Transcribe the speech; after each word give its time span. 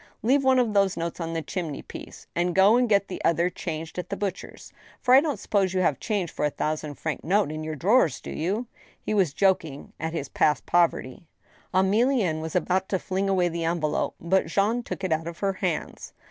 Leave 0.23 0.43
one 0.43 0.57
of 0.57 0.73
those 0.73 0.97
notes 0.97 1.19
on 1.19 1.33
the 1.33 1.43
chimney 1.43 1.83
piece,... 1.83 2.25
and 2.35 2.55
go 2.55 2.75
and 2.75 2.89
get 2.89 3.07
the 3.07 3.23
other 3.23 3.51
changed 3.51 3.99
at 3.99 4.09
the 4.09 4.17
butcher's, 4.17 4.73
for 4.99 5.13
I 5.13 5.21
don't 5.21 5.37
suppose 5.37 5.75
you 5.75 5.81
have 5.81 5.99
change 5.99 6.31
for 6.31 6.43
a 6.43 6.49
thousand 6.49 6.95
franc 6.95 7.23
note 7.23 7.51
in 7.51 7.63
your 7.63 7.75
drawers, 7.75 8.19
have 8.25 8.33
you?" 8.33 8.65
He 9.05 9.13
was 9.13 9.31
joking 9.31 9.93
at 9.99 10.13
his 10.13 10.27
past 10.27 10.65
poverty. 10.65 11.27
Emilienne 11.71 12.41
was 12.41 12.55
about 12.55 12.89
to 12.89 12.97
fling 12.97 13.29
away 13.29 13.47
the 13.47 13.63
envelope, 13.65 14.15
but 14.19 14.47
Jean 14.47 14.81
took 14.81 15.03
it 15.03 15.11
out 15.11 15.27
of 15.27 15.37
her 15.37 15.53
hands. 15.53 16.13